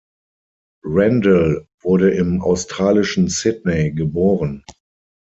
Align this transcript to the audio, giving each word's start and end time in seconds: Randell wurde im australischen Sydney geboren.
Randell 0.83 1.67
wurde 1.83 2.09
im 2.09 2.41
australischen 2.41 3.27
Sydney 3.29 3.91
geboren. 3.91 4.63